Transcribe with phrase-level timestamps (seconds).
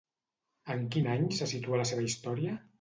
[0.75, 2.61] En quin any se situa la seva història?